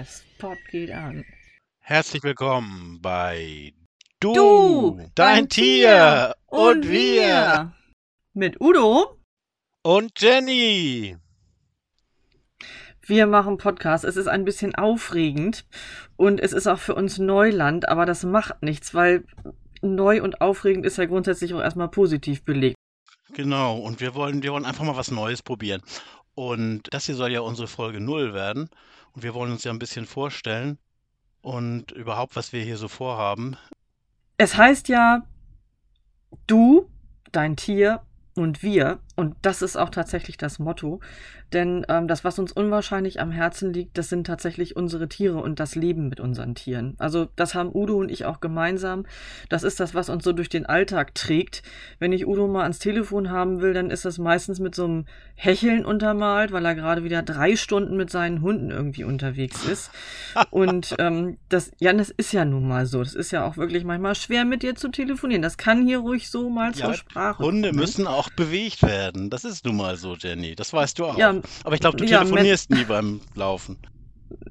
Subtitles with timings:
[0.00, 1.26] Der Spot geht an.
[1.80, 3.74] Herzlich willkommen bei
[4.18, 7.74] Du, Du, dein dein Tier und wir
[8.32, 9.18] Mit Udo.
[9.82, 11.18] und Jenny.
[13.02, 14.04] Wir machen Podcast.
[14.04, 15.66] Es ist ein bisschen aufregend
[16.16, 19.24] und es ist auch für uns Neuland, aber das macht nichts, weil
[19.82, 22.76] neu und aufregend ist ja grundsätzlich auch erstmal positiv belegt.
[23.34, 25.82] Genau, und wir wollen, wir wollen einfach mal was Neues probieren.
[26.34, 28.70] Und das hier soll ja unsere Folge null werden.
[29.12, 30.78] Und wir wollen uns ja ein bisschen vorstellen
[31.42, 33.56] und überhaupt, was wir hier so vorhaben.
[34.36, 35.26] Es heißt ja
[36.46, 36.88] du,
[37.32, 38.02] dein Tier
[38.34, 39.00] und wir.
[39.20, 41.00] Und das ist auch tatsächlich das Motto.
[41.52, 45.60] Denn ähm, das, was uns unwahrscheinlich am Herzen liegt, das sind tatsächlich unsere Tiere und
[45.60, 46.94] das Leben mit unseren Tieren.
[46.98, 49.04] Also das haben Udo und ich auch gemeinsam.
[49.48, 51.62] Das ist das, was uns so durch den Alltag trägt.
[51.98, 55.04] Wenn ich Udo mal ans Telefon haben will, dann ist das meistens mit so einem
[55.34, 59.90] Hecheln untermalt, weil er gerade wieder drei Stunden mit seinen Hunden irgendwie unterwegs ist.
[60.50, 63.00] Und ähm, das, ja, das ist ja nun mal so.
[63.02, 65.42] Das ist ja auch wirklich manchmal schwer, mit dir zu telefonieren.
[65.42, 67.80] Das kann hier ruhig so mal zur Ja, Sprache Hunde kommen.
[67.80, 69.09] müssen auch bewegt werden.
[69.14, 70.54] Das ist nun mal so, Jenny.
[70.54, 71.18] Das weißt du auch.
[71.18, 73.78] Ja, Aber ich glaube, du ja, telefonierst nie beim Laufen.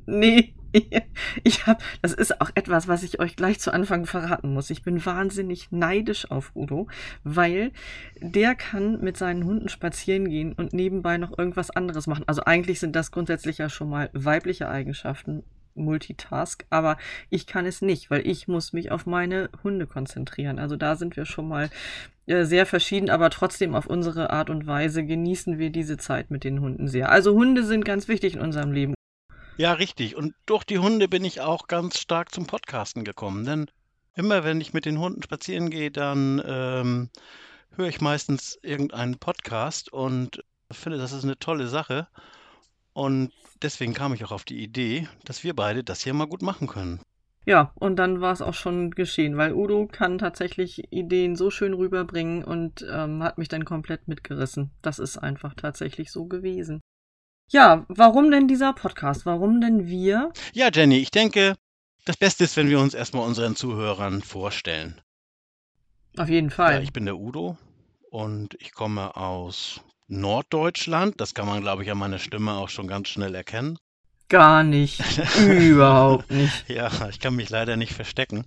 [0.05, 0.53] Nee,
[1.43, 4.69] ich habe, das ist auch etwas, was ich euch gleich zu Anfang verraten muss.
[4.69, 6.87] Ich bin wahnsinnig neidisch auf Udo,
[7.23, 7.71] weil
[8.19, 12.23] der kann mit seinen Hunden spazieren gehen und nebenbei noch irgendwas anderes machen.
[12.27, 15.43] Also eigentlich sind das grundsätzlich ja schon mal weibliche Eigenschaften,
[15.79, 16.97] Multitask, aber
[17.29, 20.59] ich kann es nicht, weil ich muss mich auf meine Hunde konzentrieren.
[20.59, 21.69] Also da sind wir schon mal
[22.27, 26.43] äh, sehr verschieden, aber trotzdem auf unsere Art und Weise genießen wir diese Zeit mit
[26.43, 27.09] den Hunden sehr.
[27.09, 28.93] Also Hunde sind ganz wichtig in unserem Leben.
[29.57, 30.15] Ja, richtig.
[30.15, 33.45] Und durch die Hunde bin ich auch ganz stark zum Podcasten gekommen.
[33.45, 33.65] Denn
[34.15, 37.09] immer wenn ich mit den Hunden spazieren gehe, dann ähm,
[37.75, 42.07] höre ich meistens irgendeinen Podcast und finde, das ist eine tolle Sache.
[42.99, 46.41] Und deswegen kam ich auch auf die Idee, dass wir beide das hier mal gut
[46.41, 46.99] machen können.
[47.45, 51.73] Ja, und dann war es auch schon geschehen, weil Udo kann tatsächlich Ideen so schön
[51.73, 54.71] rüberbringen und ähm, hat mich dann komplett mitgerissen.
[54.81, 56.81] Das ist einfach tatsächlich so gewesen.
[57.49, 59.25] Ja, warum denn dieser Podcast?
[59.25, 60.33] Warum denn wir?
[60.51, 61.55] Ja, Jenny, ich denke,
[62.03, 64.99] das Beste ist, wenn wir uns erstmal unseren Zuhörern vorstellen.
[66.17, 66.83] Auf jeden Ja, Fall.
[66.83, 67.57] ich bin der Udo
[68.11, 69.79] und ich komme aus
[70.09, 71.21] Norddeutschland.
[71.21, 73.77] Das kann man, glaube ich, an meiner Stimme auch schon ganz schnell erkennen.
[74.27, 75.01] Gar nicht.
[75.39, 76.69] Überhaupt nicht.
[76.69, 78.45] Ja, ich kann mich leider nicht verstecken.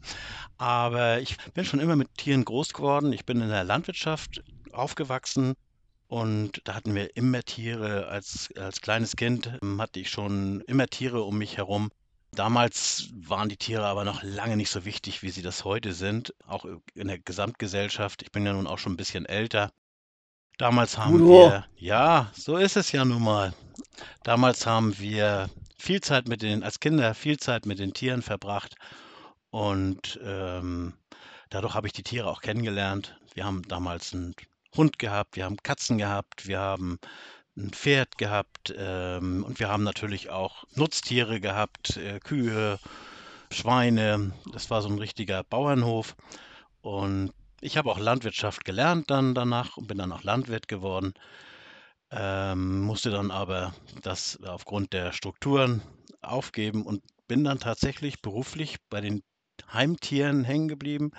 [0.59, 3.13] Aber ich bin schon immer mit Tieren groß geworden.
[3.13, 4.43] Ich bin in der Landwirtschaft
[4.73, 5.55] aufgewachsen
[6.07, 8.07] und da hatten wir immer Tiere.
[8.07, 11.91] Als, als kleines Kind ähm, hatte ich schon immer Tiere um mich herum.
[12.33, 16.33] Damals waren die Tiere aber noch lange nicht so wichtig, wie sie das heute sind,
[16.47, 18.23] auch in der Gesamtgesellschaft.
[18.23, 19.71] Ich bin ja nun auch schon ein bisschen älter.
[20.63, 21.27] Damals haben Udo.
[21.27, 23.53] wir, ja, so ist es ja nun mal.
[24.23, 28.77] Damals haben wir viel Zeit mit den, als Kinder viel Zeit mit den Tieren verbracht
[29.51, 30.95] und ähm,
[31.51, 33.19] dadurch habe ich die Tiere auch kennengelernt.
[33.35, 34.37] Wir haben damals einen
[34.77, 37.01] Hund gehabt, wir haben Katzen gehabt, wir haben
[37.57, 42.79] ein Pferd gehabt ähm, und wir haben natürlich auch Nutztiere gehabt, äh, Kühe,
[43.51, 44.31] Schweine.
[44.53, 46.15] Das war so ein richtiger Bauernhof
[46.83, 51.15] und ich habe auch Landwirtschaft gelernt dann danach und bin dann auch Landwirt geworden.
[52.11, 55.81] Ähm, musste dann aber das aufgrund der Strukturen
[56.21, 59.23] aufgeben und bin dann tatsächlich beruflich bei den
[59.73, 61.13] Heimtieren hängen geblieben.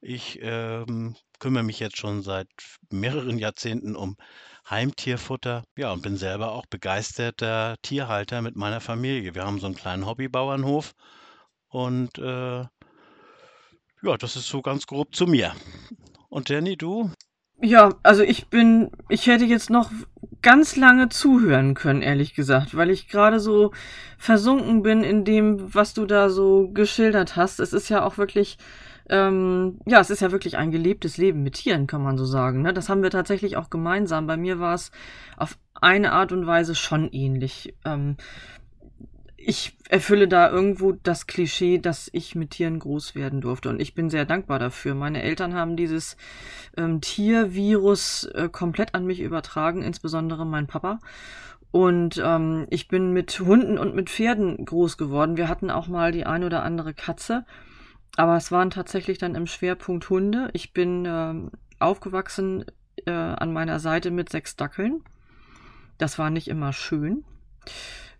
[0.00, 2.48] Ich ähm, kümmere mich jetzt schon seit
[2.90, 4.16] mehreren Jahrzehnten um
[4.68, 5.64] Heimtierfutter.
[5.76, 9.34] Ja, und bin selber auch begeisterter Tierhalter mit meiner Familie.
[9.34, 10.94] Wir haben so einen kleinen Hobbybauernhof
[11.68, 12.64] und äh,
[14.06, 15.52] ja, das ist so ganz grob zu mir.
[16.28, 17.10] Und Jenny, du?
[17.60, 19.90] Ja, also ich bin, ich hätte jetzt noch
[20.42, 23.72] ganz lange zuhören können, ehrlich gesagt, weil ich gerade so
[24.18, 27.58] versunken bin in dem, was du da so geschildert hast.
[27.58, 28.58] Es ist ja auch wirklich,
[29.08, 32.62] ähm, ja, es ist ja wirklich ein gelebtes Leben mit Tieren, kann man so sagen.
[32.62, 32.74] Ne?
[32.74, 34.26] Das haben wir tatsächlich auch gemeinsam.
[34.26, 34.92] Bei mir war es
[35.36, 37.74] auf eine Art und Weise schon ähnlich.
[37.84, 38.16] Ähm,
[39.48, 43.68] ich erfülle da irgendwo das Klischee, dass ich mit Tieren groß werden durfte.
[43.68, 44.96] Und ich bin sehr dankbar dafür.
[44.96, 46.16] Meine Eltern haben dieses
[46.76, 50.98] ähm, Tiervirus äh, komplett an mich übertragen, insbesondere mein Papa.
[51.70, 55.36] Und ähm, ich bin mit Hunden und mit Pferden groß geworden.
[55.36, 57.44] Wir hatten auch mal die ein oder andere Katze.
[58.16, 60.50] Aber es waren tatsächlich dann im Schwerpunkt Hunde.
[60.54, 62.64] Ich bin ähm, aufgewachsen
[63.06, 65.04] äh, an meiner Seite mit sechs Dackeln.
[65.98, 67.22] Das war nicht immer schön.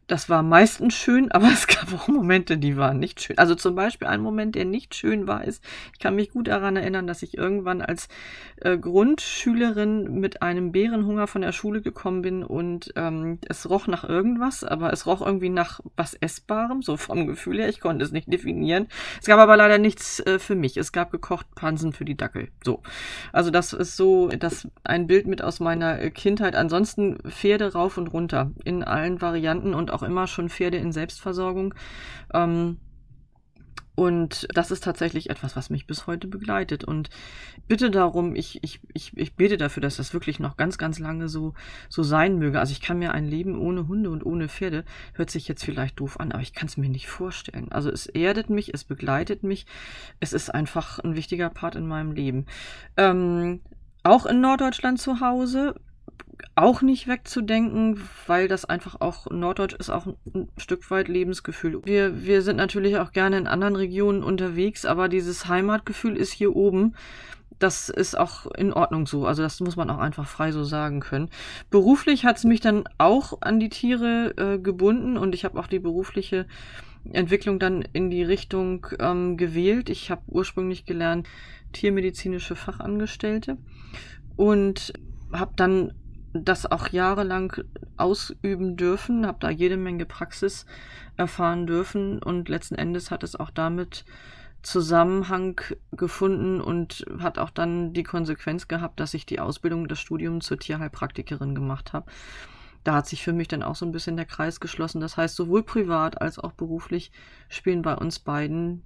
[0.06, 3.38] Das war meistens schön, aber es gab auch Momente, die waren nicht schön.
[3.38, 5.62] Also zum Beispiel ein Moment, der nicht schön war, ist,
[5.92, 8.08] ich kann mich gut daran erinnern, dass ich irgendwann als
[8.60, 14.04] äh, Grundschülerin mit einem Bärenhunger von der Schule gekommen bin und ähm, es roch nach
[14.04, 17.68] irgendwas, aber es roch irgendwie nach was Essbarem, so vom Gefühl her.
[17.68, 18.88] Ich konnte es nicht definieren.
[19.20, 20.76] Es gab aber leider nichts äh, für mich.
[20.76, 22.48] Es gab gekocht Pansen für die Dackel.
[22.64, 22.82] So.
[23.32, 26.56] Also das ist so, das ein Bild mit aus meiner Kindheit.
[26.56, 31.74] Ansonsten Pferde rauf und runter in allen Varianten und auch immer schon Pferde in Selbstversorgung.
[32.32, 32.78] Ähm,
[33.96, 36.84] und das ist tatsächlich etwas, was mich bis heute begleitet.
[36.84, 37.08] Und
[37.66, 41.28] bitte darum, ich, ich, ich, ich bete dafür, dass das wirklich noch ganz, ganz lange
[41.28, 41.54] so,
[41.88, 42.60] so sein möge.
[42.60, 44.84] Also ich kann mir ein Leben ohne Hunde und ohne Pferde,
[45.14, 47.72] hört sich jetzt vielleicht doof an, aber ich kann es mir nicht vorstellen.
[47.72, 49.64] Also es erdet mich, es begleitet mich.
[50.20, 52.44] Es ist einfach ein wichtiger Part in meinem Leben.
[52.98, 53.62] Ähm,
[54.02, 55.74] auch in Norddeutschland zu Hause
[56.54, 61.80] auch nicht wegzudenken, weil das einfach auch Norddeutsch ist auch ein Stück weit Lebensgefühl.
[61.84, 66.54] Wir, wir sind natürlich auch gerne in anderen Regionen unterwegs, aber dieses Heimatgefühl ist hier
[66.54, 66.94] oben.
[67.58, 69.26] Das ist auch in Ordnung so.
[69.26, 71.30] Also das muss man auch einfach frei so sagen können.
[71.70, 75.66] Beruflich hat es mich dann auch an die Tiere äh, gebunden und ich habe auch
[75.66, 76.46] die berufliche
[77.12, 79.88] Entwicklung dann in die Richtung ähm, gewählt.
[79.88, 81.28] Ich habe ursprünglich gelernt
[81.72, 83.56] tiermedizinische Fachangestellte
[84.36, 84.92] und
[85.32, 85.92] habe dann
[86.44, 87.64] das auch jahrelang
[87.96, 90.66] ausüben dürfen, habe da jede Menge Praxis
[91.16, 94.04] erfahren dürfen und letzten Endes hat es auch damit
[94.62, 95.60] Zusammenhang
[95.92, 100.58] gefunden und hat auch dann die Konsequenz gehabt, dass ich die Ausbildung, das Studium zur
[100.58, 102.10] Tierheilpraktikerin gemacht habe.
[102.82, 105.00] Da hat sich für mich dann auch so ein bisschen der Kreis geschlossen.
[105.00, 107.12] Das heißt, sowohl privat als auch beruflich
[107.48, 108.82] spielen bei uns beiden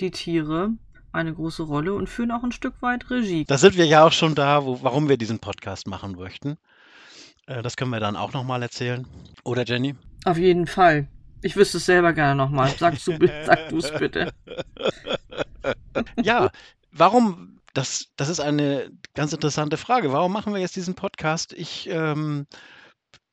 [0.00, 0.70] die Tiere
[1.12, 3.44] eine große Rolle und führen auch ein Stück weit Regie.
[3.44, 6.56] Da sind wir ja auch schon da, wo, warum wir diesen Podcast machen möchten.
[7.46, 9.06] Äh, das können wir dann auch nochmal erzählen.
[9.44, 9.94] Oder Jenny?
[10.24, 11.08] Auf jeden Fall.
[11.42, 12.72] Ich wüsste es selber gerne nochmal.
[12.78, 14.32] Sag du es bitte.
[16.22, 16.50] ja,
[16.92, 20.12] warum, das, das ist eine ganz interessante Frage.
[20.12, 21.52] Warum machen wir jetzt diesen Podcast?
[21.52, 22.46] Ich, ähm,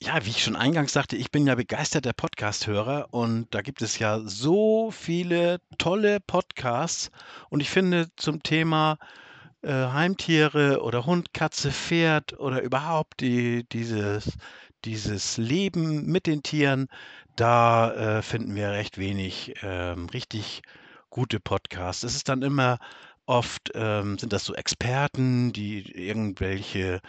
[0.01, 3.99] ja, wie ich schon eingangs sagte, ich bin ja begeisterter Podcast-Hörer und da gibt es
[3.99, 7.11] ja so viele tolle Podcasts
[7.49, 8.97] und ich finde zum Thema
[9.61, 14.37] äh, Heimtiere oder Hund, Katze, Pferd oder überhaupt die, dieses,
[14.85, 16.87] dieses Leben mit den Tieren,
[17.35, 20.61] da äh, finden wir recht wenig ähm, richtig
[21.09, 22.03] gute Podcasts.
[22.03, 22.79] Es ist dann immer
[23.25, 27.01] oft, ähm, sind das so Experten, die irgendwelche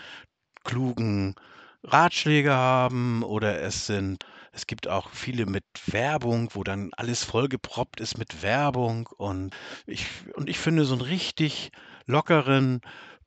[0.64, 1.34] klugen
[1.82, 8.00] Ratschläge haben oder es sind es gibt auch viele mit Werbung, wo dann alles vollgeproppt
[8.00, 9.54] ist mit Werbung und
[9.86, 11.70] ich und ich finde so 'n richtig
[12.10, 12.80] lockeren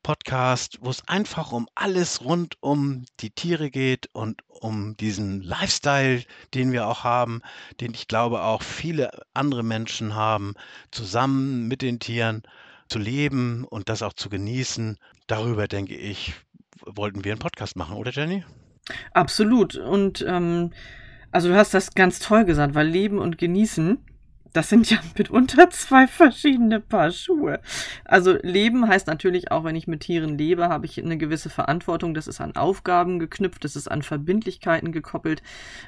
[0.04, 6.24] Podcast, wo es einfach um alles rund um die Tiere geht und um diesen Lifestyle,
[6.54, 7.42] den wir auch haben,
[7.80, 10.56] den ich glaube auch viele andere Menschen haben,
[10.92, 12.44] zusammen mit den Tieren
[12.90, 14.98] zu leben und das auch zu genießen.
[15.28, 16.34] Darüber denke ich,
[16.86, 18.44] wollten wir einen Podcast machen, oder Jenny?
[19.14, 19.76] Absolut.
[19.76, 20.74] Und ähm,
[21.32, 24.00] also du hast das ganz toll gesagt, weil Leben und Genießen
[24.54, 27.60] das sind ja mitunter zwei verschiedene Paar Schuhe.
[28.06, 32.14] Also Leben heißt natürlich auch, wenn ich mit Tieren lebe, habe ich eine gewisse Verantwortung.
[32.14, 35.42] Das ist an Aufgaben geknüpft, das ist an Verbindlichkeiten gekoppelt.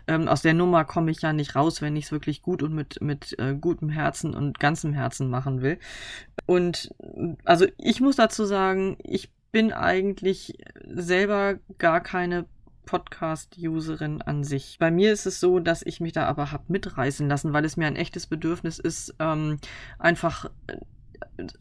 [0.07, 2.73] Ähm, aus der Nummer komme ich ja nicht raus, wenn ich es wirklich gut und
[2.73, 5.77] mit, mit äh, gutem Herzen und ganzem Herzen machen will.
[6.45, 6.93] Und
[7.45, 12.45] also ich muss dazu sagen, ich bin eigentlich selber gar keine
[12.85, 14.77] Podcast-Userin an sich.
[14.79, 17.77] Bei mir ist es so, dass ich mich da aber habe mitreißen lassen, weil es
[17.77, 19.57] mir ein echtes Bedürfnis ist, ähm,
[19.99, 20.77] einfach äh,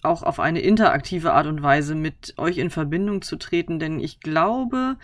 [0.02, 4.20] auch auf eine interaktive Art und Weise mit euch in Verbindung zu treten, denn ich
[4.20, 4.96] glaube,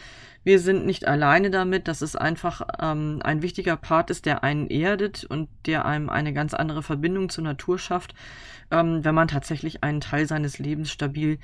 [0.45, 4.69] wir sind nicht alleine damit, dass es einfach ähm, ein wichtiger Part ist, der einen
[4.69, 8.15] erdet und der einem eine ganz andere Verbindung zur Natur schafft,
[8.71, 11.39] ähm, wenn man tatsächlich einen Teil seines Lebens stabil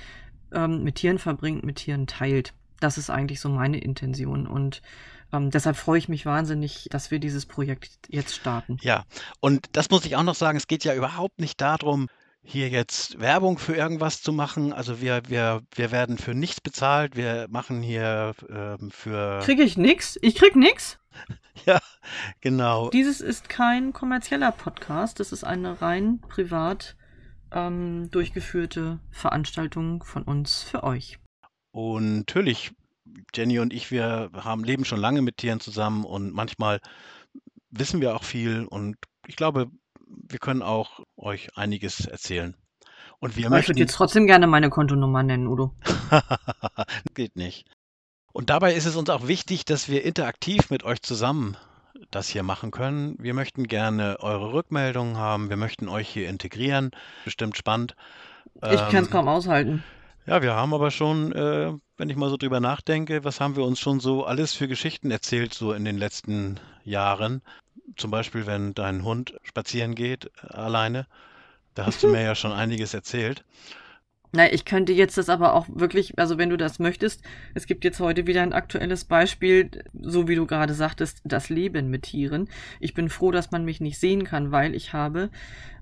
[0.53, 2.55] ähm, mit Tieren verbringt, mit Tieren teilt.
[2.81, 4.83] Das ist eigentlich so meine Intention und
[5.33, 8.79] ähm, deshalb freue ich mich wahnsinnig, dass wir dieses Projekt jetzt starten.
[8.83, 9.05] Ja,
[9.41, 12.09] und das muss ich auch noch sagen, es geht ja überhaupt nicht darum,
[12.47, 14.73] hier jetzt Werbung für irgendwas zu machen.
[14.73, 17.17] Also wir, wir, wir werden für nichts bezahlt.
[17.17, 19.41] Wir machen hier ähm, für.
[19.43, 20.17] Kriege ich nichts?
[20.23, 20.99] Ich krieg nichts?
[21.67, 21.81] ja,
[22.41, 22.89] genau.
[22.91, 25.19] Dieses ist kein kommerzieller Podcast.
[25.19, 26.97] Das ist eine rein privat
[27.51, 31.19] ähm, durchgeführte Veranstaltung von uns für euch.
[31.77, 32.71] Und natürlich,
[33.35, 36.81] Jenny und ich, wir haben leben schon lange mit Tieren zusammen und manchmal
[37.69, 39.71] wissen wir auch viel und ich glaube,
[40.07, 42.57] wir können auch euch einiges erzählen.
[43.19, 45.75] Und wir Aber ich würde jetzt trotzdem gerne meine Kontonummer nennen, Udo.
[47.15, 47.67] Geht nicht.
[48.33, 51.59] Und dabei ist es uns auch wichtig, dass wir interaktiv mit euch zusammen
[52.11, 53.17] das hier machen können.
[53.19, 55.51] Wir möchten gerne eure Rückmeldungen haben.
[55.51, 56.93] Wir möchten euch hier integrieren.
[57.27, 57.97] Bestimmt spannend.
[58.55, 59.85] Ich kann es Ähm, kaum aushalten.
[60.27, 63.65] Ja, wir haben aber schon, äh, wenn ich mal so drüber nachdenke, was haben wir
[63.65, 67.43] uns schon so alles für Geschichten erzählt, so in den letzten Jahren?
[67.97, 71.07] Zum Beispiel, wenn dein Hund spazieren geht, äh, alleine.
[71.75, 73.45] Da hast du mir ja schon einiges erzählt.
[74.33, 77.23] Na, ich könnte jetzt das aber auch wirklich, also wenn du das möchtest,
[77.55, 81.89] es gibt jetzt heute wieder ein aktuelles Beispiel, so wie du gerade sagtest, das Leben
[81.89, 82.49] mit Tieren.
[82.81, 85.31] Ich bin froh, dass man mich nicht sehen kann, weil ich habe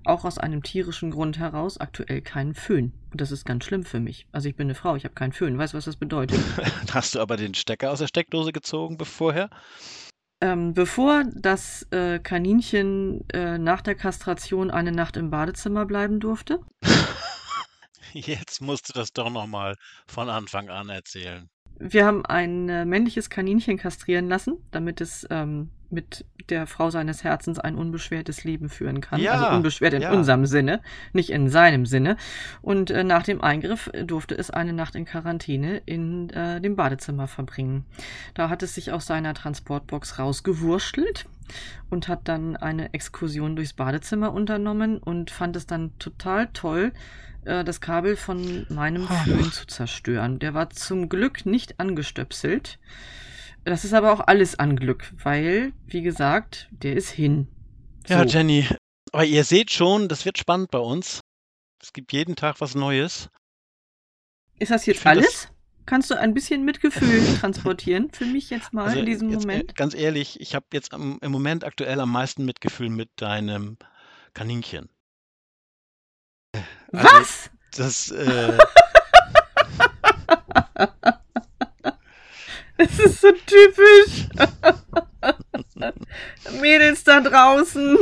[0.05, 2.93] auch aus einem tierischen Grund heraus aktuell keinen Föhn.
[3.11, 4.27] Und das ist ganz schlimm für mich.
[4.33, 5.57] Also ich bin eine Frau, ich habe keinen Föhn.
[5.57, 6.39] Weißt du, was das bedeutet?
[6.93, 9.51] Hast du aber den Stecker aus der Steckdose gezogen vorher?
[10.41, 16.61] Ähm, bevor das äh, Kaninchen äh, nach der Kastration eine Nacht im Badezimmer bleiben durfte,
[18.15, 21.49] Jetzt musst du das doch noch mal von Anfang an erzählen.
[21.79, 27.25] Wir haben ein äh, männliches Kaninchen kastrieren lassen, damit es ähm, mit der Frau seines
[27.25, 29.21] Herzens ein unbeschwertes Leben führen kann.
[29.21, 30.13] Ja, also unbeschwert in ja.
[30.13, 32.17] unserem Sinne, nicht in seinem Sinne.
[32.63, 37.27] Und äh, nach dem Eingriff durfte es eine Nacht in Quarantäne in äh, dem Badezimmer
[37.27, 37.85] verbringen.
[38.35, 41.27] Da hat es sich aus seiner Transportbox rausgewurschtelt
[41.91, 46.93] und hat dann eine Exkursion durchs Badezimmer unternommen und fand es dann total toll,
[47.45, 49.07] äh, das Kabel von meinem.
[49.09, 50.39] Föhn zu zerstören.
[50.39, 52.79] Der war zum Glück nicht angestöpselt.
[53.65, 57.49] Das ist aber auch alles an Glück, weil, wie gesagt, der ist hin.
[58.07, 58.25] Ja, So.
[58.37, 58.67] Jenny,
[59.13, 61.21] aber ihr seht schon, das wird spannend bei uns.
[61.83, 63.31] Es gibt jeden Tag was Neues.
[64.59, 65.49] Ist das jetzt find das- alles?
[65.87, 69.77] Kannst du ein bisschen Mitgefühl transportieren für mich jetzt mal Also in diesem Moment?
[69.77, 73.77] ganz ehrlich, ich habe jetzt am, im Moment aktuell am meisten Mitgefühl mit deinem
[74.33, 74.89] Kaninchen.
[76.93, 77.51] Also, Was?
[77.77, 78.59] Das, äh,
[82.77, 84.29] Es ist so typisch.
[86.61, 87.99] Mädels da draußen.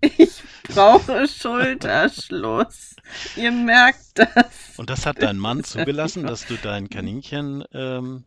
[0.00, 2.94] Ich brauche Schulterschluss.
[3.36, 4.74] Ihr merkt das.
[4.76, 7.64] und das hat dein Mann zugelassen, dass du dein Kaninchen.
[7.72, 8.24] Ähm,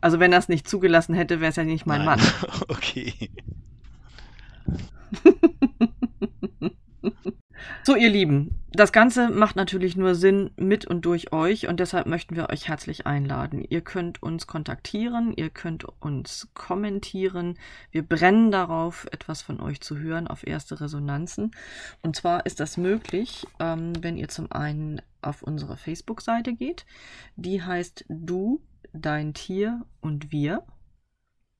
[0.00, 2.20] Also wenn er es nicht zugelassen hätte, wäre es ja nicht mein nein.
[2.20, 2.32] Mann.
[2.68, 3.30] Okay.
[7.82, 12.06] So, ihr Lieben, das Ganze macht natürlich nur Sinn mit und durch euch und deshalb
[12.06, 13.64] möchten wir euch herzlich einladen.
[13.68, 17.58] Ihr könnt uns kontaktieren, ihr könnt uns kommentieren.
[17.90, 21.50] Wir brennen darauf, etwas von euch zu hören auf erste Resonanzen.
[22.02, 26.86] Und zwar ist das möglich, ähm, wenn ihr zum einen auf unsere Facebook-Seite geht.
[27.36, 28.62] Die heißt Du,
[28.92, 30.64] dein Tier und wir.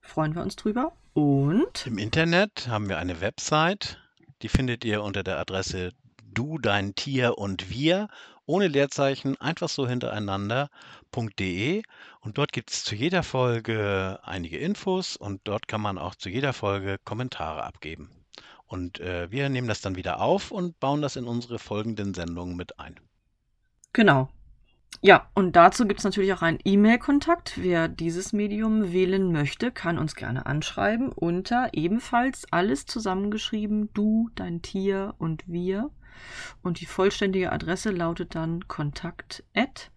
[0.01, 0.93] Freuen wir uns drüber.
[1.13, 3.99] Und Im Internet haben wir eine Website,
[4.43, 5.93] die findet ihr unter der Adresse
[6.23, 8.09] du, dein Tier und wir,
[8.47, 11.83] ohne Leerzeichen, einfach so hintereinander.de.
[12.21, 16.29] Und dort gibt es zu jeder Folge einige Infos und dort kann man auch zu
[16.29, 18.11] jeder Folge Kommentare abgeben.
[18.67, 22.57] Und äh, wir nehmen das dann wieder auf und bauen das in unsere folgenden Sendungen
[22.57, 23.01] mit ein.
[23.93, 24.29] Genau.
[25.01, 27.55] Ja, und dazu gibt es natürlich auch einen E-Mail-Kontakt.
[27.57, 34.61] Wer dieses Medium wählen möchte, kann uns gerne anschreiben unter ebenfalls alles zusammengeschrieben, du, dein
[34.61, 35.91] Tier und wir.
[36.63, 39.93] Und die vollständige Adresse lautet dann kontakt at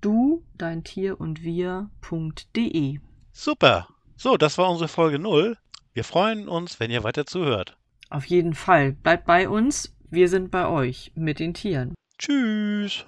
[0.00, 3.00] du, dein Tier und wir.de.
[3.32, 3.88] Super.
[4.16, 5.56] So, das war unsere Folge 0.
[5.94, 7.76] Wir freuen uns, wenn ihr weiter zuhört.
[8.08, 11.94] Auf jeden Fall, bleibt bei uns, wir sind bei euch mit den Tieren.
[12.18, 13.04] Tschüss.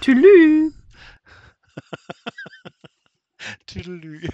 [0.00, 0.74] Tschüss.
[3.66, 4.28] Tüdelü.